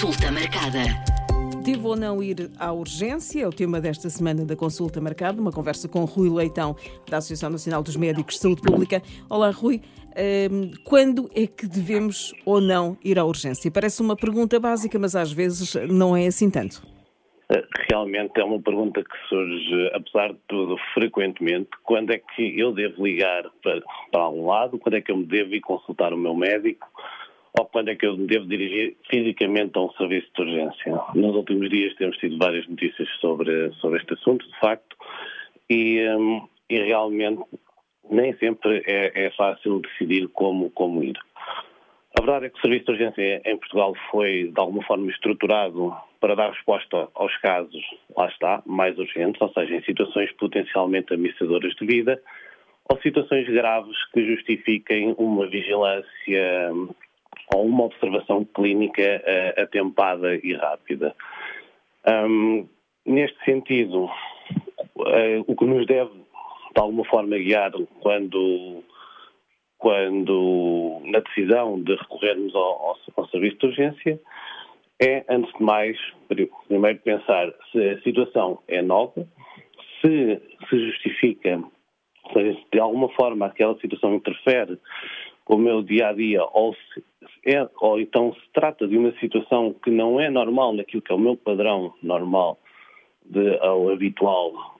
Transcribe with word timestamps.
Consulta 0.00 0.32
marcada. 0.32 0.80
Devo 1.62 1.88
ou 1.90 1.96
não 1.96 2.22
ir 2.22 2.50
à 2.58 2.72
urgência? 2.72 3.42
É 3.42 3.46
o 3.46 3.50
tema 3.50 3.82
desta 3.82 4.08
semana 4.08 4.46
da 4.46 4.56
consulta 4.56 4.98
marcada. 4.98 5.38
Uma 5.38 5.52
conversa 5.52 5.90
com 5.90 6.06
Rui 6.06 6.30
Leitão, 6.30 6.74
da 7.06 7.18
Associação 7.18 7.50
Nacional 7.50 7.82
dos 7.82 7.96
Médicos 7.96 8.36
de 8.36 8.40
Saúde 8.40 8.62
Pública. 8.62 9.02
Olá, 9.28 9.50
Rui. 9.50 9.82
Um, 10.50 10.70
quando 10.84 11.28
é 11.34 11.46
que 11.46 11.66
devemos 11.66 12.32
ou 12.46 12.62
não 12.62 12.96
ir 13.04 13.18
à 13.18 13.26
urgência? 13.26 13.70
Parece 13.70 14.00
uma 14.00 14.16
pergunta 14.16 14.58
básica, 14.58 14.98
mas 14.98 15.14
às 15.14 15.30
vezes 15.32 15.74
não 15.90 16.16
é 16.16 16.28
assim 16.28 16.48
tanto. 16.48 16.80
Eh, 17.52 17.62
realmente 17.90 18.40
é 18.40 18.44
uma 18.44 18.62
pergunta 18.62 19.04
que 19.04 19.28
surge, 19.28 19.90
apesar 19.92 20.32
de 20.32 20.38
tudo, 20.48 20.78
frequentemente. 20.94 21.68
Quando 21.82 22.10
é 22.12 22.18
que 22.18 22.58
eu 22.58 22.72
devo 22.72 23.04
ligar 23.04 23.42
para, 23.62 23.82
para 24.10 24.22
algum 24.22 24.46
lado? 24.46 24.78
Quando 24.78 24.94
é 24.94 25.02
que 25.02 25.12
eu 25.12 25.16
me 25.18 25.26
devo 25.26 25.54
ir 25.54 25.60
consultar 25.60 26.14
o 26.14 26.16
meu 26.16 26.34
médico? 26.34 26.88
Ou 27.58 27.66
quando 27.66 27.88
é 27.88 27.96
que 27.96 28.06
eu 28.06 28.16
me 28.16 28.26
devo 28.26 28.46
dirigir 28.46 28.96
fisicamente 29.10 29.72
a 29.76 29.82
um 29.82 29.90
serviço 29.92 30.28
de 30.34 30.42
urgência. 30.42 31.00
Nos 31.14 31.34
últimos 31.34 31.68
dias 31.68 31.94
temos 31.96 32.16
tido 32.18 32.38
várias 32.38 32.66
notícias 32.68 33.08
sobre, 33.20 33.72
sobre 33.74 33.98
este 33.98 34.14
assunto, 34.14 34.46
de 34.46 34.58
facto, 34.60 34.96
e, 35.68 36.06
um, 36.08 36.48
e 36.68 36.78
realmente 36.78 37.42
nem 38.10 38.36
sempre 38.38 38.82
é, 38.86 39.26
é, 39.26 39.30
fácil 39.30 39.80
decidir 39.80 40.28
como, 40.28 40.70
como 40.70 41.02
ir. 41.02 41.18
A 42.18 42.22
verdade 42.22 42.46
é 42.46 42.50
que 42.50 42.58
o 42.58 42.60
serviço 42.60 42.86
de 42.86 42.92
urgência 42.92 43.42
em 43.44 43.56
Portugal 43.56 43.94
foi, 44.10 44.50
de 44.52 44.60
alguma 44.60 44.82
forma, 44.82 45.10
estruturado 45.10 45.94
para 46.20 46.34
dar 46.34 46.50
resposta 46.50 47.08
aos 47.14 47.36
casos, 47.38 47.82
lá 48.16 48.26
está, 48.28 48.62
mais 48.66 48.98
urgentes, 48.98 49.40
ou 49.40 49.50
seja, 49.52 49.76
em 49.76 49.82
situações 49.84 50.30
potencialmente 50.32 51.14
ameaçadoras 51.14 51.72
de 51.74 51.86
vida, 51.86 52.20
ou 52.90 53.00
situações 53.00 53.48
graves 53.48 53.96
que 54.12 54.26
justifiquem 54.26 55.14
uma 55.16 55.46
vigilância 55.46 56.72
ou 57.54 57.66
uma 57.66 57.84
observação 57.84 58.44
clínica 58.44 59.02
uh, 59.02 59.60
atempada 59.62 60.34
e 60.36 60.54
rápida. 60.54 61.14
Um, 62.06 62.68
neste 63.04 63.42
sentido, 63.44 64.04
uh, 64.04 65.44
o 65.46 65.56
que 65.56 65.64
nos 65.64 65.86
deve, 65.86 66.10
de 66.12 66.80
alguma 66.80 67.04
forma, 67.04 67.36
guiar 67.38 67.72
quando, 68.00 68.82
quando 69.78 71.00
na 71.04 71.20
decisão 71.20 71.80
de 71.82 71.94
recorrermos 71.94 72.54
ao, 72.54 72.62
ao, 72.62 72.98
ao 73.16 73.28
serviço 73.28 73.58
de 73.58 73.66
urgência 73.66 74.20
é, 75.00 75.24
antes 75.30 75.50
de 75.54 75.62
mais, 75.62 75.96
primeiro 76.68 76.98
pensar 76.98 77.50
se 77.72 77.88
a 77.88 78.00
situação 78.02 78.58
é 78.68 78.82
nova, 78.82 79.26
se 80.00 80.40
se 80.68 80.86
justifica, 80.86 81.62
se 82.32 82.66
de 82.70 82.78
alguma 82.78 83.08
forma 83.10 83.46
aquela 83.46 83.78
situação 83.78 84.14
interfere 84.14 84.78
o 85.50 85.58
meu 85.58 85.82
dia 85.82 86.08
a 86.08 86.12
dia 86.12 86.44
ou 86.52 86.74
se 86.74 87.02
é, 87.44 87.68
ou 87.80 87.98
então 88.00 88.32
se 88.34 88.52
trata 88.52 88.86
de 88.86 88.96
uma 88.96 89.12
situação 89.18 89.74
que 89.82 89.90
não 89.90 90.20
é 90.20 90.30
normal 90.30 90.72
naquilo 90.74 91.02
que 91.02 91.10
é 91.10 91.14
o 91.14 91.18
meu 91.18 91.36
padrão 91.36 91.92
normal 92.02 92.58
de, 93.24 93.58
ao 93.58 93.88
habitual 93.90 94.78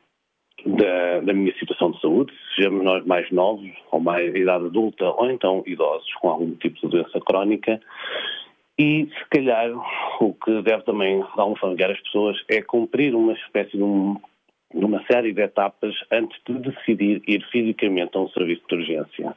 da, 0.65 1.21
da, 1.21 1.33
minha 1.33 1.55
situação 1.59 1.91
de 1.91 2.01
saúde, 2.01 2.33
sejamos 2.55 2.85
nós 2.85 3.05
mais 3.07 3.31
novos, 3.31 3.71
ou 3.91 3.99
mais 3.99 4.35
idade 4.35 4.67
adulta, 4.67 5.07
ou 5.07 5.31
então 5.31 5.63
idosos 5.67 6.13
com 6.21 6.29
algum 6.29 6.55
tipo 6.57 6.79
de 6.81 6.89
doença 6.89 7.19
crónica. 7.21 7.81
E, 8.79 9.07
se 9.07 9.29
calhar, 9.31 9.71
o 10.21 10.35
que 10.35 10.63
deve 10.63 10.83
também, 10.85 11.21
de 11.21 11.41
alguma 11.41 11.57
forma, 11.57 11.77
guiar 11.77 11.91
as 11.91 12.01
pessoas 12.01 12.37
é 12.49 12.61
cumprir 12.61 13.15
uma 13.15 13.33
espécie 13.33 13.77
de, 13.77 13.83
um, 13.83 14.17
de 14.75 14.85
uma 14.85 15.03
série 15.11 15.33
de 15.33 15.41
etapas 15.41 15.95
antes 16.11 16.39
de 16.47 16.59
decidir 16.59 17.23
ir 17.27 17.43
fisicamente 17.51 18.17
a 18.17 18.21
um 18.21 18.29
serviço 18.29 18.63
de 18.69 18.75
urgência. 18.75 19.35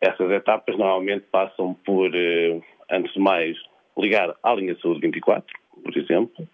Essas 0.00 0.30
etapas 0.30 0.76
normalmente 0.78 1.26
passam 1.30 1.74
por, 1.84 2.14
eh, 2.14 2.60
antes 2.90 3.12
de 3.12 3.20
mais, 3.20 3.56
ligar 3.98 4.34
à 4.42 4.54
linha 4.54 4.74
de 4.74 4.80
saúde 4.80 5.00
24, 5.00 5.44
por 5.82 5.96
exemplo. 5.96 6.48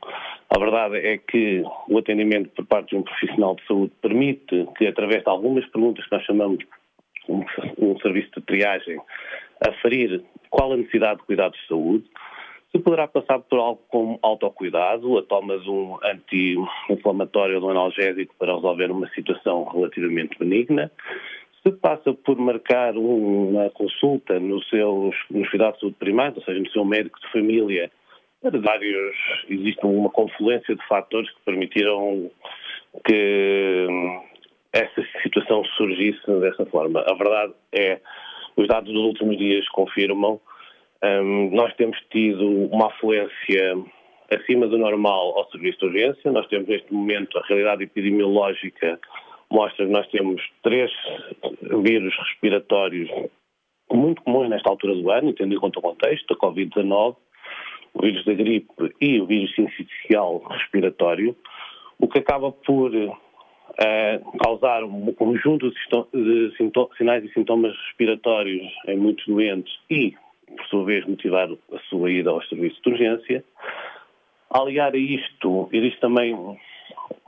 A 0.50 0.58
verdade 0.58 0.96
é 0.98 1.18
que 1.18 1.62
o 1.88 1.98
atendimento 1.98 2.50
por 2.50 2.66
parte 2.66 2.90
de 2.90 2.96
um 2.96 3.02
profissional 3.02 3.54
de 3.54 3.66
saúde 3.66 3.92
permite 4.02 4.66
que, 4.76 4.86
através 4.86 5.22
de 5.22 5.28
algumas 5.28 5.64
perguntas 5.66 6.04
que 6.04 6.12
nós 6.12 6.24
chamamos 6.24 6.58
um, 7.28 7.44
um 7.78 7.98
serviço 8.00 8.30
de 8.36 8.42
triagem, 8.42 8.98
aferir 9.66 10.22
qual 10.50 10.72
a 10.72 10.76
necessidade 10.76 11.20
de 11.20 11.26
cuidados 11.26 11.58
de 11.60 11.68
saúde, 11.68 12.04
se 12.72 12.78
poderá 12.78 13.06
passar 13.08 13.38
por 13.40 13.58
algo 13.58 13.80
como 13.88 14.18
autocuidado, 14.22 15.18
a 15.18 15.22
toma 15.22 15.58
de 15.58 15.70
um 15.70 15.98
anti-inflamatório 16.02 17.56
ou 17.56 17.60
de 17.60 17.66
um 17.66 17.70
analgésico 17.70 18.34
para 18.38 18.54
resolver 18.54 18.90
uma 18.90 19.08
situação 19.10 19.64
relativamente 19.64 20.38
benigna, 20.38 20.90
se 21.66 21.72
passa 21.72 22.14
por 22.14 22.38
marcar 22.38 22.96
uma 22.96 23.68
consulta 23.70 24.38
no 24.38 24.62
seus, 24.64 25.16
nos 25.28 25.48
cuidados 25.50 25.74
de 25.74 25.80
saúde 25.80 25.96
primários, 25.98 26.38
ou 26.38 26.44
seja, 26.44 26.60
no 26.60 26.70
seu 26.70 26.84
médico 26.84 27.18
de 27.20 27.32
família, 27.32 27.90
para 28.40 28.56
vários, 28.60 29.16
existe 29.48 29.84
uma 29.84 30.10
confluência 30.10 30.76
de 30.76 30.86
fatores 30.86 31.28
que 31.30 31.40
permitiram 31.44 32.30
que 33.04 33.86
hum, 33.90 34.20
essa 34.72 35.02
situação 35.22 35.64
surgisse 35.76 36.20
dessa 36.40 36.64
forma. 36.66 37.00
A 37.00 37.14
verdade 37.14 37.52
é, 37.72 38.00
os 38.56 38.68
dados 38.68 38.92
dos 38.92 39.02
últimos 39.02 39.36
dias 39.36 39.68
confirmam, 39.70 40.40
um, 41.02 41.50
nós 41.50 41.74
temos 41.74 41.98
tido 42.10 42.46
uma 42.70 42.86
afluência 42.86 43.76
acima 44.32 44.68
do 44.68 44.78
normal 44.78 45.36
ao 45.36 45.50
serviço 45.50 45.78
de 45.80 45.86
urgência, 45.86 46.30
nós 46.30 46.46
temos 46.46 46.68
neste 46.68 46.92
momento 46.92 47.36
a 47.38 47.46
realidade 47.46 47.82
epidemiológica 47.82 49.00
mostra 49.50 49.86
que 49.86 49.92
nós 49.92 50.06
temos 50.08 50.42
três 50.62 50.90
vírus 51.82 52.14
respiratórios 52.18 53.08
muito 53.92 54.22
comuns 54.22 54.50
nesta 54.50 54.68
altura 54.68 54.94
do 54.94 55.10
ano, 55.10 55.32
tendo 55.32 55.54
em 55.54 55.58
conta 55.58 55.78
o 55.78 55.82
contexto, 55.82 56.34
a 56.34 56.36
Covid-19, 56.36 57.16
o 57.94 58.02
vírus 58.02 58.24
da 58.24 58.34
gripe 58.34 58.68
e 59.00 59.20
o 59.20 59.26
vírus 59.26 59.54
sincicial 59.54 60.38
respiratório, 60.50 61.36
o 61.98 62.08
que 62.08 62.18
acaba 62.18 62.52
por 62.52 62.94
uh, 62.94 64.38
causar 64.42 64.84
um 64.84 65.12
conjunto 65.14 65.70
de 65.70 66.52
sinais 66.98 67.24
e 67.24 67.32
sintomas 67.32 67.74
respiratórios 67.86 68.66
em 68.88 68.96
muitos 68.98 69.24
doentes 69.26 69.72
e, 69.90 70.14
por 70.56 70.66
sua 70.66 70.84
vez, 70.84 71.06
motivar 71.06 71.48
a 71.50 71.78
sua 71.88 72.10
ida 72.10 72.30
ao 72.30 72.42
serviço 72.44 72.80
de 72.82 72.90
urgência. 72.90 73.44
Aliar 74.50 74.94
a 74.94 74.98
isto, 74.98 75.68
existe 75.72 76.00
também 76.00 76.34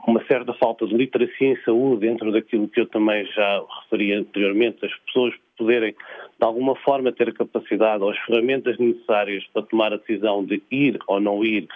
uma 0.07 0.23
certa 0.25 0.53
falta 0.53 0.87
de 0.87 0.95
literacia 0.95 1.47
em 1.47 1.61
saúde 1.63 2.07
dentro 2.07 2.31
daquilo 2.31 2.67
que 2.67 2.79
eu 2.79 2.87
também 2.87 3.25
já 3.25 3.63
referi 3.81 4.13
anteriormente, 4.13 4.85
as 4.85 4.95
pessoas 5.05 5.33
poderem 5.57 5.91
de 5.91 6.45
alguma 6.45 6.75
forma 6.77 7.11
ter 7.11 7.29
a 7.29 7.33
capacidade 7.33 8.01
ou 8.03 8.09
as 8.09 8.17
ferramentas 8.19 8.77
necessárias 8.77 9.45
para 9.53 9.63
tomar 9.63 9.93
a 9.93 9.97
decisão 9.97 10.43
de 10.43 10.61
ir 10.71 10.97
ou 11.07 11.19
não 11.19 11.43
ir 11.43 11.67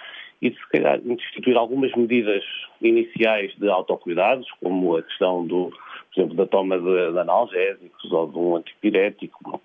e 0.42 0.50
se 0.50 0.68
calhar 0.70 1.00
instituir 1.06 1.56
algumas 1.56 1.94
medidas 1.94 2.44
iniciais 2.82 3.54
de 3.56 3.68
autocuidados, 3.68 4.46
como 4.62 4.96
a 4.96 5.02
questão 5.02 5.46
do, 5.46 5.70
por 5.70 6.20
exemplo, 6.20 6.36
da 6.36 6.46
toma 6.46 6.78
de, 6.78 7.12
de 7.12 7.18
analgésicos 7.18 8.12
ou 8.12 8.26
de 8.26 8.38
um 8.38 8.56
antipirético, 8.56 9.62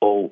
ou 0.00 0.30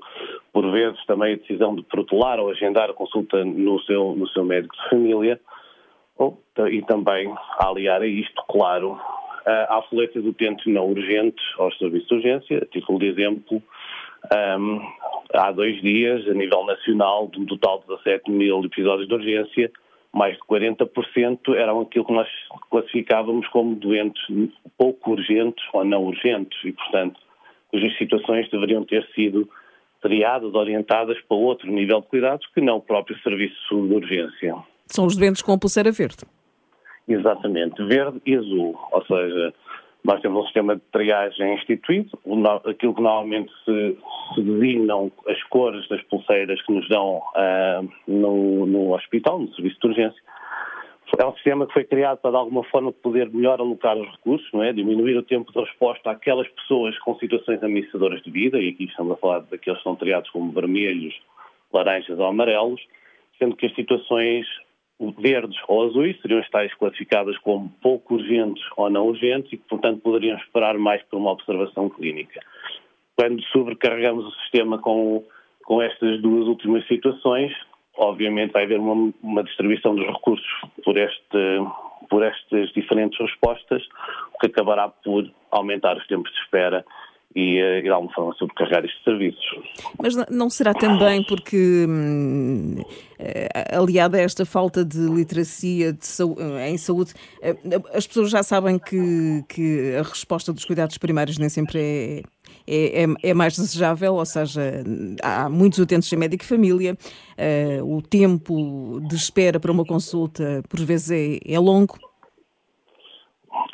por 0.53 0.70
vezes 0.70 1.03
também 1.06 1.34
a 1.34 1.37
decisão 1.37 1.75
de 1.75 1.82
protelar 1.82 2.41
ou 2.41 2.50
agendar 2.50 2.91
a 2.91 2.94
consulta 2.94 3.44
no 3.44 3.81
seu, 3.82 4.15
no 4.15 4.28
seu 4.28 4.44
médico 4.44 4.75
de 4.76 4.91
família, 4.91 5.41
e 6.70 6.82
também 6.82 7.32
aliar 7.58 8.03
a 8.03 8.06
isto, 8.06 8.42
claro, 8.48 9.00
a 9.47 9.78
afluência 9.78 10.20
de 10.20 10.28
utentes 10.28 10.66
não 10.66 10.86
urgentes 10.86 11.44
aos 11.58 11.76
serviços 11.78 12.08
de 12.08 12.14
urgência. 12.14 12.58
A 12.58 12.66
título 12.66 12.98
de 12.98 13.06
exemplo, 13.06 13.62
um, 14.58 14.81
há 15.34 15.50
dois 15.53 15.81
dias, 15.81 16.26
a 16.28 16.34
nível 16.34 16.64
nacional, 16.64 17.28
de 17.28 17.41
um 17.41 17.47
total 17.47 17.81
de 17.81 17.86
17 17.97 18.31
mil 18.31 18.64
episódios 18.64 19.08
de 19.08 19.14
urgência, 19.14 19.70
mais 20.12 20.34
de 20.34 20.42
40% 20.42 21.54
eram 21.54 21.81
aquilo 21.81 22.04
que 22.04 22.12
nós 22.12 22.28
classificávamos 22.70 23.47
como 23.48 23.76
doentes 23.76 24.22
pouco 24.76 25.12
urgentes 25.12 25.64
ou 25.72 25.84
não 25.84 26.04
urgentes 26.04 26.58
e, 26.64 26.72
portanto, 26.72 27.20
cujas 27.69 27.97
situações 27.97 28.50
deveriam 28.50 28.84
ter 28.84 29.06
sido 29.14 29.48
triadas, 30.02 30.52
orientadas 30.54 31.20
para 31.28 31.37
outro 31.37 31.70
nível 31.70 32.00
de 32.00 32.08
cuidados 32.08 32.47
que 32.52 32.60
não 32.60 32.78
o 32.78 32.82
próprio 32.82 33.16
serviço 33.23 33.87
de 33.87 33.94
urgência. 33.94 34.56
São 34.90 35.06
os 35.06 35.16
doentes 35.16 35.40
com 35.40 35.58
pulseira 35.58 35.92
verde. 35.92 36.25
Exatamente, 37.08 37.82
verde 37.84 38.20
e 38.26 38.37
azul. 38.37 38.78
Ou 38.92 39.04
seja, 39.06 39.54
nós 40.04 40.20
temos 40.20 40.42
um 40.42 40.44
sistema 40.44 40.76
de 40.76 40.82
triagem 40.92 41.54
instituído, 41.54 42.10
aquilo 42.64 42.94
que 42.94 43.02
normalmente 43.02 43.52
se, 43.64 43.98
se 44.34 44.42
designam 44.42 45.12
as 45.28 45.42
cores 45.44 45.87
das 45.88 46.02
pulseiras 46.02 46.60
que 46.62 46.72
nos 46.72 46.88
dão 46.88 47.19
uh, 47.19 47.88
no, 48.06 48.66
no 48.66 48.94
hospital, 48.94 49.38
no 49.38 49.54
serviço 49.54 49.78
de 49.81 49.87
urgência. 49.87 50.22
É 51.19 51.26
um 51.26 51.34
sistema 51.34 51.66
que 51.66 51.72
foi 51.72 51.84
criado 51.84 52.19
para, 52.19 52.31
de 52.31 52.37
alguma 52.37 52.62
forma, 52.64 52.92
poder 52.92 53.28
melhor 53.31 53.60
alocar 53.60 53.96
os 53.96 54.08
recursos, 54.12 54.48
não 54.52 54.62
é? 54.62 54.72
diminuir 54.72 55.16
o 55.16 55.22
tempo 55.22 55.52
de 55.52 55.58
resposta 55.58 56.10
àquelas 56.10 56.48
pessoas 56.48 56.96
com 57.00 57.16
situações 57.16 57.62
ameaçadoras 57.62 58.22
de 58.22 58.31
vida, 58.31 58.58
e 58.58 58.70
aqui 58.70 58.84
estamos 58.84 59.12
a 59.12 59.16
falar 59.16 59.40
daqueles 59.40 59.78
que 59.78 59.84
são 59.84 59.96
triados 59.96 60.31
como 60.31 60.52
vermelhos, 60.52 61.14
laranjas 61.72 62.19
ou 62.19 62.26
amarelos, 62.26 62.81
sendo 63.38 63.56
que 63.56 63.66
as 63.66 63.75
situações 63.75 64.46
verdes 65.19 65.58
ou 65.67 65.87
azuis 65.87 66.20
seriam 66.20 66.41
as 66.41 66.49
tais 66.50 66.73
classificadas 66.75 67.37
como 67.38 67.70
pouco 67.82 68.14
urgentes 68.14 68.62
ou 68.76 68.91
não 68.91 69.06
urgentes 69.06 69.52
e 69.52 69.56
que, 69.56 69.69
portanto, 69.69 70.00
poderiam 70.00 70.37
esperar 70.37 70.76
mais 70.76 71.02
por 71.05 71.19
uma 71.19 71.32
observação 71.32 71.88
clínica. 71.88 72.41
Quando 73.17 73.43
sobrecarregamos 73.44 74.26
o 74.26 74.31
sistema 74.43 74.79
com, 74.79 75.25
com 75.64 75.81
estas 75.82 76.20
duas 76.20 76.47
últimas 76.47 76.87
situações, 76.87 77.52
obviamente 77.97 78.52
vai 78.52 78.64
haver 78.64 78.79
uma, 78.79 79.12
uma 79.23 79.44
distribuição 79.44 79.94
dos 79.94 80.06
recursos 80.06 80.47
por, 80.85 80.97
este, 80.97 81.58
por 82.08 82.23
estas 82.23 82.70
diferentes 82.73 83.19
respostas, 83.19 83.82
o 84.35 84.38
que 84.38 84.47
acabará 84.47 84.88
por 84.88 85.31
aumentar 85.50 85.97
os 85.97 86.06
tempos 86.06 86.31
de 86.32 86.38
espera 86.41 86.85
e, 87.35 87.59
eh, 87.59 87.79
e 87.79 87.82
de 87.82 87.88
alguma 87.88 88.12
forma 88.12 88.35
sobrecarregar 88.35 88.85
estes 88.85 89.03
serviços. 89.05 89.44
Mas 90.00 90.15
não 90.31 90.50
será 90.50 90.75
também 90.75 91.25
porque, 91.25 91.87
hum, 91.88 92.77
eh, 93.19 93.49
aliada 93.73 94.19
a 94.19 94.21
esta 94.21 94.44
falta 94.44 94.85
de 94.85 94.99
literacia 94.99 95.93
de 95.93 96.06
saúde, 96.06 96.43
em 96.67 96.77
saúde, 96.77 97.12
eh, 97.43 97.56
as 97.94 98.06
pessoas 98.06 98.31
já 98.31 98.43
sabem 98.43 98.79
que, 98.79 99.44
que 99.49 99.97
a 99.97 100.03
resposta 100.03 100.53
dos 100.53 100.65
cuidados 100.65 100.99
primários 100.99 101.38
nem 101.38 101.49
sempre 101.49 101.79
é, 101.79 102.23
é, 102.67 103.05
é, 103.05 103.31
é 103.31 103.35
mais 103.35 103.56
desejável, 103.56 104.15
ou 104.15 104.26
seja, 104.26 104.83
há 105.23 105.49
muitos 105.49 105.79
utentes 105.79 106.09
sem 106.09 106.19
médico 106.19 106.44
família, 106.44 106.97
uh, 107.79 107.97
o 107.97 108.03
tempo 108.03 109.00
de 109.09 109.15
espera 109.17 109.59
para 109.59 109.73
uma 109.73 109.85
consulta 109.85 110.62
por 110.69 110.81
vezes 110.81 111.11
é, 111.11 111.53
é 111.53 111.59
longo. 111.59 112.10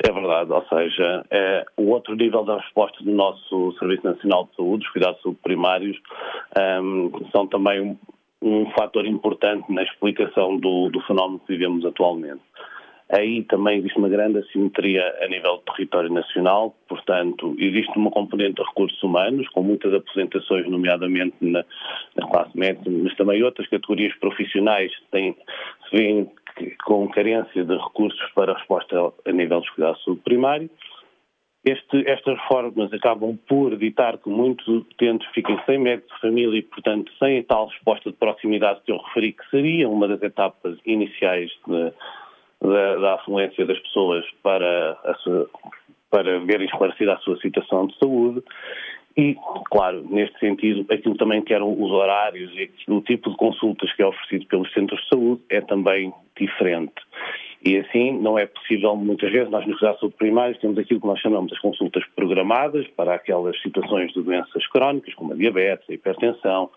É 0.03 0.11
verdade, 0.11 0.51
ou 0.51 0.63
seja, 0.67 1.25
é, 1.31 1.65
o 1.75 1.89
outro 1.89 2.15
nível 2.15 2.43
da 2.43 2.57
resposta 2.57 3.03
do 3.03 3.11
nosso 3.11 3.73
Serviço 3.79 4.05
Nacional 4.05 4.45
de 4.45 4.55
Saúde, 4.55 4.85
os 4.85 4.91
cuidados 4.91 5.19
primários, 5.41 5.97
um, 6.81 7.11
são 7.31 7.47
também 7.47 7.81
um, 7.81 7.97
um 8.41 8.69
fator 8.71 9.07
importante 9.07 9.71
na 9.71 9.81
explicação 9.81 10.57
do, 10.57 10.89
do 10.89 11.01
fenómeno 11.01 11.39
que 11.39 11.53
vivemos 11.53 11.83
atualmente. 11.83 12.41
Aí 13.09 13.43
também 13.43 13.79
existe 13.79 13.97
uma 13.97 14.09
grande 14.09 14.39
assimetria 14.39 15.01
a 15.21 15.27
nível 15.29 15.57
do 15.57 15.73
território 15.73 16.11
nacional, 16.11 16.75
portanto, 16.89 17.55
existe 17.57 17.97
uma 17.97 18.11
componente 18.11 18.55
de 18.55 18.67
recursos 18.67 19.01
humanos, 19.01 19.47
com 19.49 19.63
muitas 19.63 19.93
aposentações, 19.93 20.69
nomeadamente 20.69 21.35
na, 21.39 21.63
na 22.15 22.27
classe 22.27 22.55
média, 22.57 22.81
mas 22.85 23.15
também 23.15 23.41
outras 23.41 23.67
categorias 23.69 24.13
profissionais 24.19 24.91
têm, 25.09 25.33
se 25.89 25.97
veem 25.97 26.29
com 26.85 27.07
carência 27.09 27.63
de 27.63 27.77
recursos 27.77 28.31
para 28.33 28.53
a 28.53 28.57
resposta 28.57 29.13
a 29.25 29.31
nível 29.31 29.59
dos 29.59 29.69
cuidados 29.71 30.03
primário. 30.23 30.69
Este, 31.65 32.09
estas 32.09 32.37
reformas 32.37 32.93
acabam 32.93 33.37
por 33.47 33.73
evitar 33.73 34.17
que 34.19 34.29
muitos 34.29 34.65
utentes 34.67 35.27
fiquem 35.33 35.59
sem 35.65 35.77
médico 35.77 36.13
de 36.13 36.21
família 36.21 36.59
e, 36.59 36.61
portanto, 36.61 37.11
sem 37.19 37.39
a 37.39 37.43
tal 37.43 37.67
resposta 37.67 38.09
de 38.09 38.15
proximidade 38.15 38.79
que 38.85 38.91
eu 38.91 38.97
referi, 38.97 39.33
que 39.33 39.49
seria 39.49 39.89
uma 39.89 40.07
das 40.07 40.21
etapas 40.21 40.77
iniciais 40.85 41.51
de, 41.67 41.91
da, 42.61 42.95
da 42.95 43.13
afluência 43.15 43.65
das 43.65 43.79
pessoas 43.79 44.25
para, 44.41 44.97
sua, 45.23 45.49
para 46.09 46.39
verem 46.39 46.67
esclarecida 46.67 47.15
a 47.15 47.19
sua 47.19 47.37
situação 47.39 47.87
de 47.87 47.97
saúde. 47.97 48.43
E, 49.17 49.35
claro, 49.71 50.05
neste 50.09 50.37
sentido, 50.39 50.85
aquilo 50.93 51.17
também 51.17 51.41
que 51.41 51.51
eram 51.51 51.73
os 51.73 51.91
horários 51.91 52.51
e 52.55 52.69
o 52.87 53.01
tipo 53.01 53.31
de 53.31 53.37
consultas 53.37 53.91
que 53.93 54.03
é 54.03 54.05
oferecido 54.05 54.45
pelos 54.45 54.71
centros 54.73 55.01
de 55.01 55.09
saúde 55.09 55.41
é 55.49 55.59
também 55.59 56.13
diferente. 56.39 56.93
E 57.65 57.77
assim 57.79 58.11
não 58.19 58.37
é 58.37 58.45
possível, 58.45 58.95
muitas 58.95 59.31
vezes, 59.31 59.49
nós 59.49 59.65
nos 59.65 59.79
cuidados 59.79 60.13
primários 60.13 60.59
temos 60.59 60.77
aquilo 60.77 61.01
que 61.01 61.07
nós 61.07 61.19
chamamos 61.19 61.51
de 61.51 61.59
consultas 61.59 62.03
programadas 62.15 62.87
para 62.89 63.15
aquelas 63.15 63.59
situações 63.61 64.13
de 64.13 64.21
doenças 64.21 64.67
crónicas, 64.67 65.15
como 65.15 65.33
a 65.33 65.35
diabetes, 65.35 65.89
a 65.89 65.93
hipertensão, 65.93 66.69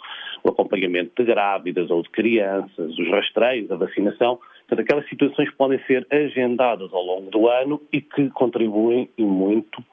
o 0.42 0.48
acompanhamento 0.48 1.12
de 1.22 1.24
grávidas 1.24 1.90
ou 1.90 2.02
de 2.02 2.08
crianças, 2.08 2.98
os 2.98 3.10
rastreios, 3.10 3.70
a 3.70 3.76
vacinação. 3.76 4.38
Portanto, 4.66 4.80
aquelas 4.80 5.08
situações 5.10 5.50
podem 5.56 5.78
ser 5.84 6.06
agendadas 6.10 6.90
ao 6.94 7.02
longo 7.02 7.30
do 7.30 7.48
ano 7.48 7.82
e 7.92 8.00
que 8.00 8.30
contribuem 8.30 9.10
e 9.18 9.22
muito 9.22 9.84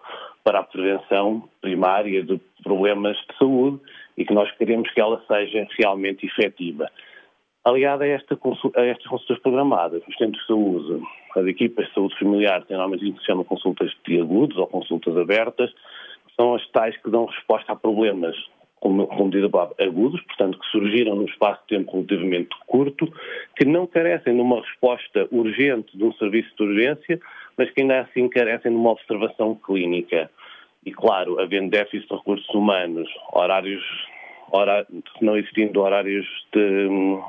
para 0.47 0.59
a 0.59 0.63
prevenção 0.63 1.43
primária 1.59 2.23
de 2.23 2.39
problemas 2.63 3.17
de 3.17 3.37
saúde 3.37 3.81
e 4.17 4.23
que 4.23 4.33
nós 4.33 4.49
queremos 4.51 4.89
que 4.91 5.01
ela 5.01 5.21
seja 5.27 5.67
realmente 5.77 6.25
efetiva. 6.25 6.89
Aliada 7.65 8.05
a, 8.05 8.07
esta, 8.07 8.39
a 8.77 8.81
estas 8.85 9.05
consultas 9.07 9.39
programadas, 9.39 10.01
os 10.07 10.15
centros 10.15 10.41
de 10.43 10.47
saúde, 10.47 11.03
as 11.35 11.45
equipas 11.47 11.85
de 11.87 11.93
saúde 11.93 12.17
familiar 12.17 12.63
têm 12.63 12.77
normalmente 12.77 13.09
o 13.09 13.13
que 13.15 13.19
se 13.19 13.25
chama 13.25 13.43
consultas 13.43 13.91
agudos 14.21 14.57
ou 14.57 14.67
consultas 14.67 15.17
abertas, 15.17 15.69
que 15.69 16.35
são 16.37 16.55
as 16.55 16.65
tais 16.69 16.95
que 16.95 17.09
dão 17.09 17.25
resposta 17.25 17.73
a 17.73 17.75
problemas 17.75 18.37
como, 18.79 19.05
como 19.05 19.29
a 19.57 19.83
agudos, 19.83 20.21
portanto, 20.21 20.59
que 20.59 20.67
surgiram 20.67 21.17
num 21.17 21.25
espaço 21.25 21.59
de 21.63 21.75
tempo 21.77 21.91
relativamente 21.91 22.55
curto, 22.67 23.11
que 23.57 23.65
não 23.65 23.85
carecem 23.85 24.33
de 24.33 24.39
uma 24.39 24.61
resposta 24.61 25.27
urgente 25.29 25.97
de 25.97 26.05
um 26.05 26.13
serviço 26.13 26.55
de 26.55 26.63
urgência, 26.63 27.19
mas 27.57 27.71
que 27.71 27.81
ainda 27.81 28.01
assim 28.01 28.29
carecem 28.29 28.71
de 28.71 28.77
uma 28.77 28.91
observação 28.91 29.55
clínica. 29.55 30.29
E, 30.85 30.91
claro, 30.91 31.39
havendo 31.39 31.71
déficit 31.71 32.07
de 32.07 32.15
recursos 32.15 32.49
humanos, 32.53 33.09
horários, 33.33 33.83
não 35.21 35.35
existindo 35.35 35.81
horários 35.81 36.25
de, 36.53 37.19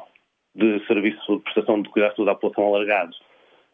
de 0.54 0.86
serviço 0.86 1.36
de 1.36 1.42
prestação 1.42 1.82
de 1.82 1.88
cuidados 1.88 2.28
à 2.28 2.34
população 2.34 2.74
alargados, 2.74 3.18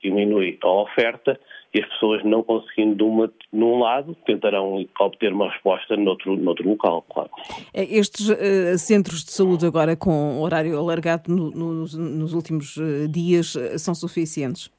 diminui 0.03 0.59
a 0.63 0.69
oferta 0.69 1.39
e 1.75 1.81
as 1.81 1.89
pessoas 1.89 2.23
não 2.25 2.43
conseguindo 2.43 2.97
de 2.97 3.03
uma, 3.03 3.33
num 3.53 3.81
lado 3.81 4.15
tentarão 4.27 4.87
obter 5.01 5.33
uma 5.33 5.51
resposta 5.51 5.97
noutro, 5.97 6.37
noutro 6.37 6.69
local, 6.69 7.03
claro. 7.11 7.31
É, 7.73 7.83
estes 7.83 8.29
uh, 8.29 8.79
centros 8.79 9.25
de 9.25 9.33
saúde 9.33 9.67
agora 9.67 9.97
com 9.97 10.41
horário 10.41 10.79
alargado 10.79 11.35
no, 11.35 11.51
no, 11.51 11.73
nos, 11.73 12.33
últimos 12.33 12.77
uh, 12.77 13.09
dias 13.09 13.57
uh, 13.57 13.79
são 13.79 13.95
suficientes? 13.95 14.71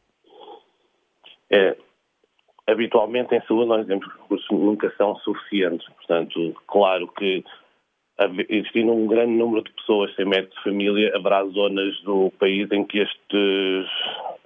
É, 1.56 1.78
habitualmente 2.68 3.34
em 3.34 3.42
saúde 3.44 3.70
nós 3.70 3.82
dizemos 3.84 4.06
que 4.06 4.12
os 4.12 4.22
recursos 4.22 4.52
nunca 4.52 4.94
são 4.98 5.16
suficientes. 5.18 5.88
Portanto, 5.94 6.54
claro 6.68 7.08
que 7.08 7.44
existindo 8.50 8.92
um 8.92 9.08
grande 9.08 9.34
número 9.34 9.64
de 9.64 9.72
pessoas 9.72 10.14
sem 10.16 10.26
médico 10.26 10.54
de 10.56 10.64
família, 10.64 11.16
haverá 11.16 11.46
zonas 11.46 12.00
do 12.02 12.32
país 12.40 12.70
em 12.72 12.84
que 12.84 13.00
estes, 13.00 13.88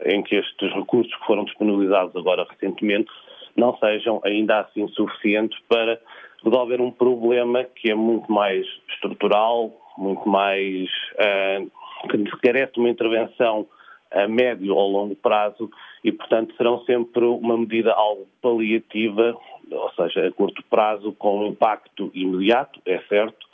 em 0.05 0.21
que 0.23 0.35
estes 0.35 0.73
recursos 0.73 1.13
que 1.15 1.25
foram 1.25 1.45
disponibilizados 1.45 2.15
agora 2.15 2.47
recentemente 2.49 3.09
não 3.55 3.75
sejam 3.77 4.21
ainda 4.23 4.59
assim 4.59 4.87
suficientes 4.89 5.59
para 5.67 5.99
resolver 6.43 6.79
um 6.79 6.91
problema 6.91 7.63
que 7.63 7.91
é 7.91 7.95
muito 7.95 8.31
mais 8.31 8.65
estrutural, 8.89 9.71
muito 9.97 10.27
mais 10.29 10.89
uh, 11.15 11.71
que 12.09 12.37
carece 12.41 12.73
de 12.73 12.79
uma 12.79 12.89
intervenção 12.89 13.67
a 14.11 14.27
médio 14.27 14.75
ou 14.75 14.89
longo 14.89 15.15
prazo 15.15 15.69
e, 16.03 16.11
portanto, 16.11 16.55
serão 16.55 16.83
sempre 16.85 17.23
uma 17.25 17.57
medida 17.57 17.93
algo 17.93 18.27
paliativa, 18.41 19.37
ou 19.71 19.91
seja, 19.91 20.27
a 20.27 20.31
curto 20.31 20.63
prazo, 20.69 21.13
com 21.13 21.45
impacto 21.45 22.09
imediato, 22.13 22.79
é 22.85 22.99
certo, 23.07 23.47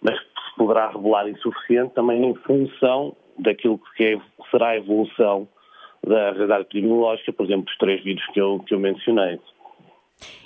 mas 0.00 0.18
que 0.18 0.26
se 0.26 0.56
poderá 0.56 0.88
revelar 0.90 1.28
insuficiente 1.28 1.94
também 1.94 2.24
em 2.24 2.34
função 2.34 3.16
daquilo 3.38 3.80
que 3.96 4.04
é, 4.04 4.20
será 4.50 4.70
a 4.70 4.76
evolução 4.76 5.48
da 6.06 6.32
realidade 6.32 6.62
epidemiológica, 6.62 7.32
por 7.32 7.46
exemplo, 7.46 7.64
dos 7.66 7.76
três 7.78 8.02
vírus 8.02 8.24
que 8.32 8.40
eu, 8.40 8.58
que 8.66 8.74
eu 8.74 8.80
mencionei. 8.80 9.38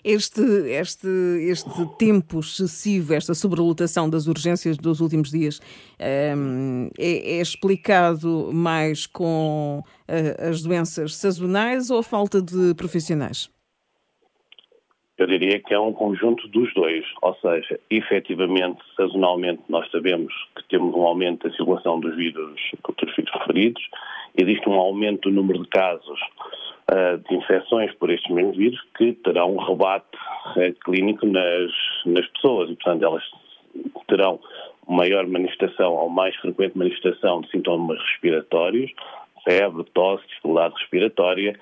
Este, 0.04 0.40
este, 0.70 1.08
este 1.50 1.96
tempo 1.98 2.40
excessivo, 2.40 3.14
esta 3.14 3.34
sobrelotação 3.34 4.08
das 4.08 4.26
urgências 4.26 4.76
dos 4.76 5.00
últimos 5.00 5.30
dias, 5.30 5.60
um, 6.36 6.88
é, 6.98 7.38
é, 7.38 7.40
explicado 7.40 8.50
mais 8.52 9.06
com 9.06 9.82
uh, 9.82 10.48
as 10.48 10.62
doenças 10.62 11.16
sazonais 11.16 11.90
ou 11.90 11.98
a 11.98 12.02
falta 12.02 12.40
de 12.40 12.74
profissionais? 12.74 13.50
Eu 15.18 15.26
diria 15.26 15.58
que 15.60 15.72
é 15.72 15.80
um 15.80 15.94
conjunto 15.94 16.46
dos 16.48 16.72
dois, 16.74 17.04
ou 17.22 17.34
seja, 17.36 17.80
efetivamente, 17.88 18.78
sazonalmente, 18.94 19.62
nós 19.66 19.90
sabemos 19.90 20.32
que 20.54 20.68
temos 20.68 20.94
um 20.94 21.02
aumento 21.02 21.48
da 21.48 21.56
circulação 21.56 21.98
dos 21.98 22.14
vírus, 22.16 22.54
dos 22.98 23.16
vírus 23.16 23.32
referidos, 23.32 23.82
existe 24.36 24.68
um 24.68 24.74
aumento 24.74 25.30
do 25.30 25.34
número 25.34 25.62
de 25.62 25.68
casos 25.68 26.20
de 27.28 27.34
infecções 27.34 27.92
por 27.94 28.10
estes 28.10 28.32
mesmos 28.32 28.56
vírus 28.56 28.80
que 28.96 29.12
terão 29.14 29.56
um 29.56 29.58
rebate 29.58 30.16
uh, 30.56 30.74
clínico 30.84 31.26
nas, 31.26 31.72
nas 32.04 32.26
pessoas 32.28 32.70
e, 32.70 32.76
portanto, 32.76 33.04
elas 33.04 33.22
terão 34.06 34.38
maior 34.86 35.26
manifestação 35.26 35.92
ou 35.94 36.08
mais 36.08 36.34
frequente 36.36 36.78
manifestação 36.78 37.40
de 37.40 37.50
sintomas 37.50 37.98
respiratórios, 38.00 38.90
febre, 39.44 39.84
tosse, 39.92 40.26
dificuldade 40.28 40.74
respiratória, 40.74 41.58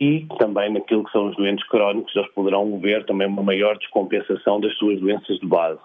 e 0.00 0.26
também 0.38 0.72
naquilo 0.72 1.04
que 1.04 1.12
são 1.12 1.28
os 1.28 1.36
doentes 1.36 1.66
crónicos, 1.68 2.14
eles 2.16 2.30
poderão 2.32 2.78
ver 2.80 3.04
também 3.06 3.28
uma 3.28 3.42
maior 3.42 3.78
descompensação 3.78 4.60
das 4.60 4.74
suas 4.76 4.98
doenças 5.00 5.38
de 5.38 5.46
base. 5.46 5.80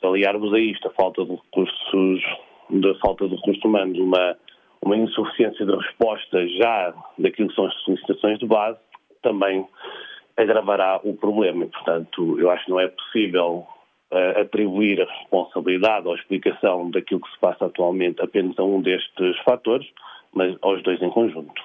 Se 0.00 0.06
aliarmos 0.06 0.52
a 0.52 0.58
isto 0.58 0.88
a 0.88 0.90
falta 0.90 1.24
de 1.24 1.32
recursos, 1.32 2.22
da 2.70 2.94
falta 2.96 3.28
de 3.28 3.36
recursos 3.36 3.64
humanos, 3.64 3.98
uma, 3.98 4.36
uma 4.84 4.96
insuficiência 4.96 5.64
de 5.64 5.74
resposta 5.74 6.46
já 6.48 6.94
daquilo 7.18 7.48
que 7.48 7.54
são 7.54 7.66
as 7.66 7.74
solicitações 7.82 8.38
de 8.38 8.46
base, 8.46 8.78
também 9.22 9.66
agravará 10.36 11.00
o 11.02 11.14
problema. 11.14 11.64
E, 11.64 11.68
portanto, 11.68 12.38
eu 12.38 12.50
acho 12.50 12.66
que 12.66 12.70
não 12.70 12.80
é 12.80 12.88
possível 12.88 13.66
uh, 14.12 14.40
atribuir 14.40 15.00
a 15.00 15.06
responsabilidade 15.06 16.06
ou 16.06 16.12
a 16.12 16.16
explicação 16.16 16.90
daquilo 16.90 17.20
que 17.20 17.30
se 17.30 17.38
passa 17.40 17.64
atualmente 17.64 18.20
apenas 18.20 18.58
a 18.58 18.62
um 18.62 18.82
destes 18.82 19.38
fatores, 19.44 19.86
mas 20.34 20.54
aos 20.60 20.82
dois 20.82 21.00
em 21.00 21.10
conjunto. 21.10 21.62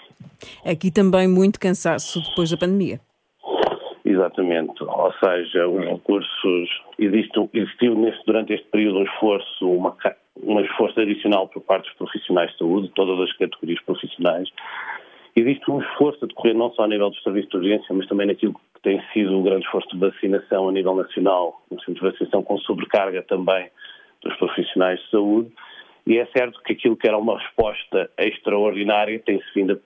Aqui 0.65 0.89
também 0.89 1.27
muito 1.27 1.59
cansaço 1.59 2.21
depois 2.29 2.49
da 2.51 2.57
pandemia. 2.57 3.01
Exatamente, 4.05 4.83
ou 4.83 5.13
seja, 5.23 5.67
os 5.67 5.85
recursos, 5.85 6.69
existe, 6.97 7.49
existiu 7.53 7.95
neste, 7.95 8.25
durante 8.25 8.53
este 8.53 8.65
período 8.69 8.99
um 8.99 9.03
esforço, 9.03 9.69
uma, 9.69 9.95
um 10.43 10.59
esforço 10.59 10.99
adicional 10.99 11.47
por 11.47 11.61
parte 11.61 11.85
dos 11.85 11.97
profissionais 11.97 12.51
de 12.51 12.57
saúde, 12.57 12.91
todas 12.95 13.19
as 13.19 13.37
categorias 13.37 13.81
profissionais. 13.83 14.49
Existe 15.35 15.69
um 15.69 15.81
esforço 15.81 16.25
a 16.25 16.27
decorrer 16.27 16.55
não 16.55 16.71
só 16.73 16.83
a 16.83 16.87
nível 16.87 17.09
dos 17.09 17.21
serviços 17.23 17.49
de 17.49 17.57
urgência, 17.57 17.95
mas 17.95 18.07
também 18.07 18.27
naquilo 18.27 18.53
que 18.53 18.81
tem 18.81 19.01
sido 19.13 19.37
o 19.37 19.43
grande 19.43 19.65
esforço 19.65 19.89
de 19.89 19.99
vacinação 19.99 20.69
a 20.69 20.71
nível 20.71 20.95
nacional, 20.95 21.61
no 21.69 21.79
centro 21.79 22.05
de 22.05 22.11
vacinação 22.11 22.43
com 22.43 22.57
sobrecarga 22.59 23.21
também 23.23 23.69
dos 24.23 24.35
profissionais 24.37 24.99
de 24.99 25.09
saúde. 25.09 25.51
E 26.07 26.17
é 26.17 26.25
certo 26.35 26.61
que 26.63 26.73
aquilo 26.73 26.97
que 26.97 27.07
era 27.07 27.17
uma 27.17 27.37
resposta 27.37 28.09
extraordinária 28.17 29.19
tem-se 29.19 29.45
vindo 29.53 29.79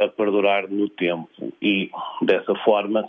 a 0.00 0.08
perdurar 0.08 0.68
no 0.68 0.88
tempo 0.88 1.28
e, 1.62 1.90
dessa 2.22 2.54
forma, 2.56 3.06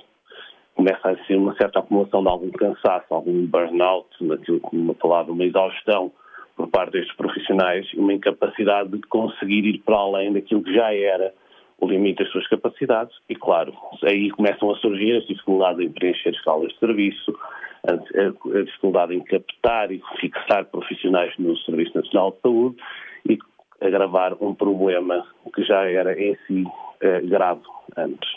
começa 0.75 1.07
a 1.07 1.13
existir 1.13 1.35
uma 1.35 1.55
certa 1.55 1.79
acumulação 1.79 2.21
de 2.21 2.29
algum 2.29 2.51
cansaço, 2.51 3.05
algum 3.09 3.47
burnout, 3.47 4.07
naquilo 4.21 4.59
que 4.59 4.77
uma 4.77 4.93
palavra, 4.93 5.31
uma 5.31 5.43
exaustão 5.43 6.11
por 6.55 6.67
parte 6.69 6.93
destes 6.93 7.15
profissionais 7.15 7.85
uma 7.93 8.13
incapacidade 8.13 8.89
de 8.89 9.01
conseguir 9.07 9.65
ir 9.65 9.79
para 9.79 9.97
além 9.97 10.33
daquilo 10.33 10.63
que 10.63 10.73
já 10.73 10.93
era 10.93 11.33
o 11.79 11.87
limite 11.87 12.23
das 12.23 12.31
suas 12.31 12.47
capacidades 12.47 13.15
e, 13.29 13.35
claro, 13.35 13.73
aí 14.03 14.29
começam 14.31 14.71
a 14.71 14.77
surgir 14.77 15.17
as 15.17 15.27
dificuldades 15.27 15.85
em 15.85 15.91
preencher 15.91 16.29
escalas 16.29 16.71
de 16.71 16.79
serviço, 16.79 17.37
a, 17.87 18.61
dificuldade 18.61 19.13
em 19.13 19.23
captar 19.23 19.91
e 19.91 20.01
fixar 20.19 20.65
profissionais 20.65 21.33
no 21.37 21.55
Serviço 21.57 21.95
Nacional 21.95 22.31
de 22.31 22.41
Saúde 22.41 22.75
e 23.29 23.37
agravar 23.81 24.35
um 24.41 24.55
problema 24.55 25.25
que 25.53 25.63
já 25.63 25.83
era 25.83 26.19
em 26.19 26.35
si 26.47 26.63
eh, 27.01 27.21
grave 27.21 27.61
antes. 27.97 28.29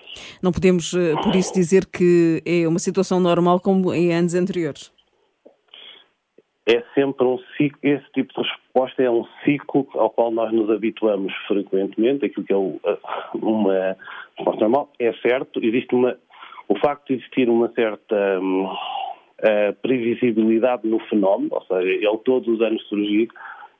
Não 0.43 0.51
podemos, 0.51 0.93
eh, 0.95 1.15
por 1.23 1.35
isso, 1.35 1.55
dizer 1.55 1.87
que 1.87 2.43
é 2.45 2.67
uma 2.67 2.81
situação 2.81 3.21
normal 3.21 3.61
como 3.61 3.95
em 3.95 4.13
anos 4.13 4.35
anteriores? 4.35 4.93
É 6.71 6.85
sempre 6.95 7.27
um 7.27 7.39
ciclo, 7.57 7.79
esse 7.83 8.05
tipo 8.13 8.31
de 8.35 8.47
resposta 8.47 9.03
é 9.03 9.11
um 9.11 9.25
ciclo 9.43 9.89
ao 9.95 10.11
qual 10.11 10.31
nós 10.31 10.53
nos 10.53 10.69
habituamos 10.69 11.33
frequentemente, 11.47 12.27
aquilo 12.27 12.45
que 12.45 12.53
é 12.53 12.57
uma 13.35 13.97
resposta 14.37 14.61
normal. 14.61 14.93
É 14.99 15.11
certo, 15.15 15.65
existe 15.65 15.95
uma, 15.95 16.15
o 16.69 16.79
facto 16.79 17.07
de 17.07 17.15
existir 17.15 17.49
uma 17.49 17.73
certa 17.73 18.39
um, 18.39 18.69
previsibilidade 19.81 20.87
no 20.87 20.99
fenómeno, 21.07 21.49
ou 21.53 21.63
seja, 21.63 21.89
ele 21.89 22.19
todos 22.23 22.47
os 22.47 22.61
anos 22.61 22.87
surgir, 22.87 23.29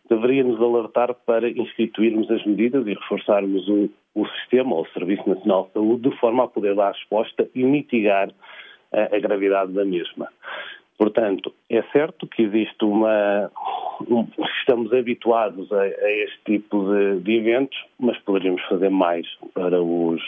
deveria 0.09 0.43
nos 0.43 0.59
alertar 0.59 1.13
para 1.27 1.47
instituirmos 1.47 2.31
as 2.31 2.43
medidas 2.47 2.87
e 2.87 2.95
reforçarmos 2.95 3.69
o, 3.69 3.91
o 4.15 4.27
sistema, 4.29 4.75
ou 4.75 4.85
o 4.85 4.89
Serviço 4.95 5.29
Nacional 5.29 5.67
de 5.67 5.73
Saúde, 5.75 6.09
de 6.09 6.17
forma 6.17 6.45
a 6.45 6.49
poder 6.49 6.75
dar 6.75 6.93
resposta 6.93 7.51
e 7.55 7.63
mitigar 7.65 8.31
a 8.91 9.19
gravidade 9.19 9.73
da 9.73 9.85
mesma. 9.85 10.29
Portanto, 10.99 11.55
é 11.71 11.81
certo 11.93 12.27
que 12.27 12.43
existe 12.43 12.85
uma. 12.85 13.51
Um, 14.11 14.27
estamos 14.61 14.93
habituados 14.93 15.73
a, 15.73 15.81
a 15.81 16.13
este 16.13 16.39
tipo 16.45 16.93
de, 16.93 17.21
de, 17.21 17.37
eventos, 17.37 17.79
mas 17.99 18.19
poderíamos 18.19 18.61
fazer 18.69 18.91
mais 18.91 19.27
para 19.55 19.81
os, 19.81 20.21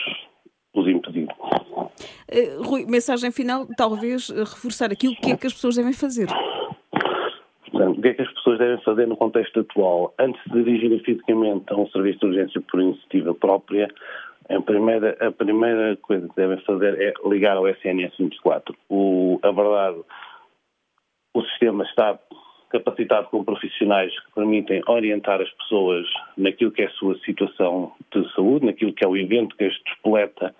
os 0.73 0.87
impedir. 0.87 1.27
Uh, 1.27 2.63
Rui, 2.63 2.85
mensagem 2.85 3.31
final, 3.31 3.67
talvez 3.77 4.29
reforçar 4.29 4.91
aqui 4.91 5.09
o 5.09 5.15
que 5.15 5.31
é 5.31 5.37
que 5.37 5.47
as 5.47 5.53
pessoas 5.53 5.75
devem 5.75 5.93
fazer. 5.93 6.27
Portanto, 7.69 7.97
o 7.97 8.01
que 8.01 8.07
é 8.07 8.13
que 8.13 8.21
as 8.21 8.33
pessoas 8.33 8.59
devem 8.59 8.81
fazer 8.83 9.07
no 9.07 9.17
contexto 9.17 9.59
atual? 9.59 10.13
Antes 10.17 10.41
de 10.51 10.63
dirigirem 10.63 10.99
fisicamente 10.99 11.65
a 11.67 11.75
um 11.75 11.87
serviço 11.87 12.19
de 12.19 12.25
urgência 12.27 12.61
por 12.61 12.81
iniciativa 12.81 13.33
própria, 13.33 13.89
a 14.49 14.61
primeira, 14.61 15.17
a 15.19 15.31
primeira 15.31 15.97
coisa 15.97 16.27
que 16.27 16.35
devem 16.35 16.57
fazer 16.65 16.99
é 17.01 17.13
ligar 17.27 17.57
ao 17.57 17.67
SNS 17.67 18.13
24. 18.17 18.75
O, 18.89 19.39
a 19.41 19.51
verdade, 19.51 19.97
o 21.33 21.41
sistema 21.43 21.83
está 21.83 22.19
capacitado 22.69 23.27
com 23.27 23.43
profissionais 23.43 24.17
que 24.17 24.31
permitem 24.33 24.81
orientar 24.87 25.41
as 25.41 25.49
pessoas 25.51 26.07
naquilo 26.37 26.71
que 26.71 26.81
é 26.81 26.85
a 26.85 26.91
sua 26.91 27.17
situação 27.19 27.91
de 28.13 28.33
saúde, 28.33 28.65
naquilo 28.65 28.93
que 28.93 29.05
é 29.05 29.07
o 29.07 29.17
evento 29.17 29.55
que 29.57 29.65
as 29.65 29.73
despoleta 29.83 30.55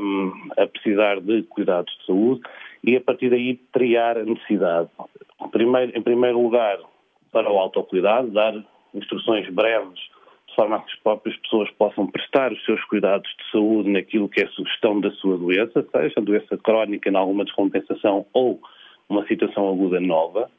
um, 0.00 0.32
a 0.58 0.66
precisar 0.66 1.20
de 1.20 1.42
cuidados 1.44 1.92
de 1.98 2.06
saúde 2.06 2.42
e 2.84 2.96
a 2.96 3.00
partir 3.00 3.30
daí 3.30 3.56
triar 3.72 4.18
a 4.18 4.24
necessidade. 4.24 4.90
Primeiro, 5.50 5.96
em 5.96 6.02
primeiro 6.02 6.40
lugar, 6.40 6.78
para 7.32 7.50
o 7.50 7.58
autocuidado, 7.58 8.30
dar 8.30 8.54
instruções 8.94 9.48
breves 9.48 9.98
de 10.48 10.54
forma 10.54 10.76
a 10.76 10.80
que 10.80 10.92
as 10.92 10.98
próprias 11.00 11.36
pessoas 11.38 11.70
possam 11.72 12.06
prestar 12.06 12.52
os 12.52 12.64
seus 12.64 12.82
cuidados 12.84 13.28
de 13.28 13.50
saúde 13.50 13.88
naquilo 13.88 14.28
que 14.28 14.42
é 14.42 14.44
a 14.44 14.50
sugestão 14.50 15.00
da 15.00 15.10
sua 15.12 15.38
doença, 15.38 15.84
seja 15.90 16.20
doença 16.20 16.56
crónica 16.58 17.08
em 17.08 17.16
alguma 17.16 17.44
descompensação 17.44 18.26
ou 18.32 18.60
uma 19.08 19.26
situação 19.26 19.68
aguda 19.68 20.00
nova. 20.00 20.50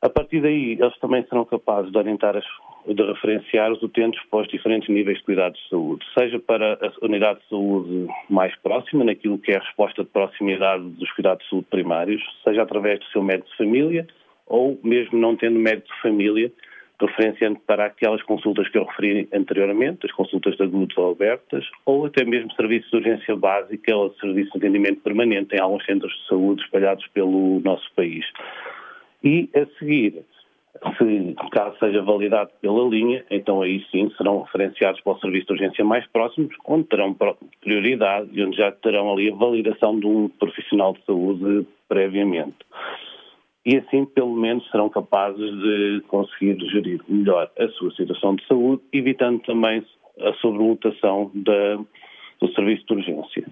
A 0.00 0.08
partir 0.08 0.40
daí, 0.40 0.72
eles 0.72 0.96
também 1.00 1.24
serão 1.24 1.44
capazes 1.44 1.90
de 1.90 1.98
orientar, 1.98 2.36
as, 2.36 2.44
de 2.86 3.02
referenciar 3.02 3.72
os 3.72 3.82
utentes 3.82 4.20
para 4.30 4.42
os 4.42 4.48
diferentes 4.48 4.88
níveis 4.88 5.18
de 5.18 5.24
cuidados 5.24 5.60
de 5.60 5.68
saúde, 5.68 6.06
seja 6.16 6.38
para 6.38 6.74
a 6.74 7.04
unidade 7.04 7.40
de 7.40 7.48
saúde 7.48 8.06
mais 8.30 8.54
próxima, 8.56 9.04
naquilo 9.04 9.38
que 9.38 9.50
é 9.50 9.56
a 9.56 9.60
resposta 9.60 10.04
de 10.04 10.10
proximidade 10.10 10.84
dos 10.84 11.10
cuidados 11.12 11.42
de 11.44 11.50
saúde 11.50 11.66
primários, 11.68 12.22
seja 12.44 12.62
através 12.62 13.00
do 13.00 13.06
seu 13.06 13.22
médico 13.22 13.50
de 13.50 13.56
família, 13.56 14.06
ou 14.46 14.78
mesmo 14.84 15.18
não 15.18 15.34
tendo 15.34 15.58
médico 15.58 15.88
de 15.88 16.00
família, 16.00 16.52
referenciando 17.06 17.60
para 17.66 17.86
aquelas 17.86 18.22
consultas 18.22 18.68
que 18.68 18.78
eu 18.78 18.84
referi 18.84 19.28
anteriormente, 19.32 20.06
as 20.06 20.12
consultas 20.12 20.56
de 20.56 20.62
agudos 20.62 20.96
ou 20.96 21.12
abertas, 21.12 21.64
ou 21.86 22.06
até 22.06 22.24
mesmo 22.24 22.52
serviços 22.54 22.90
de 22.90 22.96
urgência 22.96 23.36
básica 23.36 23.96
ou 23.96 24.12
serviços 24.14 24.52
de 24.52 24.58
atendimento 24.58 25.00
permanente 25.00 25.54
em 25.54 25.60
alguns 25.60 25.84
centros 25.84 26.12
de 26.12 26.26
saúde 26.26 26.62
espalhados 26.62 27.06
pelo 27.08 27.60
nosso 27.60 27.88
país. 27.94 28.24
E 29.22 29.48
a 29.54 29.66
seguir, 29.78 30.24
se 30.96 31.36
caso 31.52 31.76
seja 31.78 32.02
validado 32.02 32.50
pela 32.60 32.88
linha, 32.88 33.24
então 33.30 33.62
aí 33.62 33.84
sim 33.90 34.10
serão 34.16 34.42
referenciados 34.42 35.00
para 35.00 35.12
o 35.12 35.18
serviço 35.20 35.46
de 35.46 35.52
urgência 35.52 35.84
mais 35.84 36.06
próximos, 36.08 36.54
onde 36.64 36.84
terão 36.84 37.16
prioridade 37.60 38.28
e 38.32 38.44
onde 38.44 38.56
já 38.56 38.70
terão 38.72 39.12
ali 39.12 39.30
a 39.30 39.34
validação 39.34 39.98
de 39.98 40.06
um 40.06 40.28
profissional 40.28 40.92
de 40.94 41.04
saúde 41.04 41.66
previamente. 41.88 42.56
E 43.68 43.76
assim, 43.76 44.06
pelo 44.06 44.34
menos, 44.34 44.66
serão 44.70 44.88
capazes 44.88 45.50
de 45.60 46.02
conseguir 46.08 46.58
gerir 46.70 47.02
melhor 47.06 47.50
a 47.58 47.68
sua 47.68 47.90
situação 47.90 48.34
de 48.34 48.46
saúde, 48.46 48.82
evitando 48.94 49.42
também 49.42 49.84
a 50.22 50.32
sobrelotação 50.40 51.30
do 51.34 52.54
serviço 52.54 52.86
de 52.86 52.94
urgência. 52.94 53.46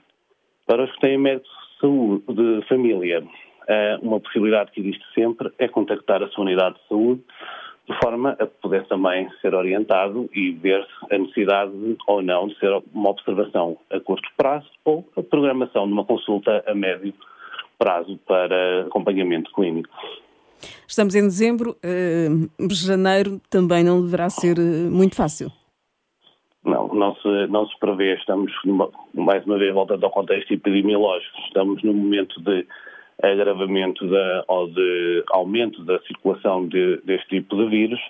Para 0.67 0.85
os 0.85 0.93
que 0.93 1.01
têm 1.01 1.19
médico 1.19 1.45
de 1.45 1.81
saúde 1.83 2.23
de 2.35 2.67
família, 2.67 3.23
eh, 3.69 3.99
uma 4.01 4.19
possibilidade 4.19 4.71
que 4.71 4.81
existe 4.81 5.05
sempre 5.15 5.53
é 5.59 5.69
contactar 5.69 6.23
a 6.23 6.29
sua 6.29 6.45
unidade 6.45 6.77
de 6.77 6.89
saúde 6.89 7.21
de 7.87 7.99
forma 8.03 8.39
a 8.41 8.47
poder 8.47 8.87
também 8.87 9.29
ser 9.43 9.55
orientado 9.55 10.31
e 10.35 10.51
ver 10.53 10.83
a 11.11 11.19
necessidade 11.19 11.73
ou 12.09 12.23
não 12.23 12.49
de 12.49 12.59
ser 12.59 12.73
uma 12.95 13.11
observação 13.11 13.77
a 13.91 14.01
curto 14.01 14.29
prazo 14.35 14.71
ou 14.83 15.07
a 15.15 15.23
programação 15.23 15.87
de 15.87 15.93
uma 15.93 16.07
consulta 16.07 16.65
a 16.67 16.75
médio 16.75 17.13
prazo 17.13 17.36
para 17.79 18.87
acompanhamento 18.87 19.51
clínico. 19.53 19.95
Estamos 20.87 21.15
em 21.15 21.23
dezembro, 21.23 21.77
uh, 21.85 22.69
janeiro 22.71 23.41
também 23.51 23.85
não 23.85 24.03
deverá 24.03 24.31
ser 24.31 24.59
uh, 24.59 24.91
muito 24.91 25.15
fácil. 25.15 25.51
Não, 26.65 26.89
não 26.89 27.15
se, 27.17 27.47
não 27.49 27.67
se 27.69 27.79
prevê. 27.79 28.15
Estamos, 28.15 28.53
mais 29.15 29.45
uma 29.47 29.59
vez, 29.59 29.73
voltando 29.73 30.05
ao 30.05 30.11
contexto 30.11 30.53
epidemiológico, 30.53 31.39
estamos 31.47 31.83
no 31.83 31.93
momento 31.93 32.41
de 32.43 32.67
agravamento 33.23 34.07
da, 34.09 34.45
ou 34.49 34.69
de 34.69 35.25
aumento 35.31 35.83
da 35.85 35.99
circulação 36.01 36.67
de, 36.69 37.01
deste 37.05 37.29
tipo 37.29 37.57
de 37.57 37.69
vírus, 37.69 38.01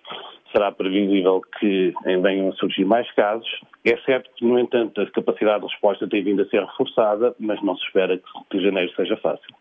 será 0.52 0.72
previsível 0.72 1.42
que 1.58 1.92
venham 2.22 2.48
a 2.48 2.52
surgir 2.52 2.84
mais 2.84 3.10
casos. 3.12 3.48
É 3.84 3.96
certo 3.98 4.30
que, 4.36 4.44
no 4.44 4.58
entanto, 4.58 5.00
a 5.00 5.10
capacidade 5.10 5.60
de 5.64 5.70
resposta 5.70 6.08
tem 6.08 6.22
vindo 6.22 6.42
a 6.42 6.46
ser 6.46 6.62
reforçada, 6.64 7.34
mas 7.38 7.62
não 7.62 7.76
se 7.76 7.84
espera 7.84 8.16
que, 8.16 8.24
que 8.50 8.62
janeiro 8.62 8.92
seja 8.94 9.16
fácil. 9.18 9.54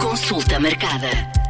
Consulta 0.00 0.58
marcada. 0.58 1.47